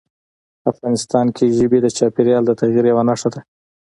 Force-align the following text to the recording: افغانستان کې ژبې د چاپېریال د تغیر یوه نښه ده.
افغانستان 0.71 1.25
کې 1.35 1.55
ژبې 1.57 1.79
د 1.81 1.87
چاپېریال 1.97 2.43
د 2.45 2.51
تغیر 2.59 2.85
یوه 2.91 3.03
نښه 3.09 3.29
ده. 3.33 3.41